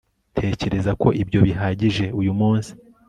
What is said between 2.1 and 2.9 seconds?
uyu munsi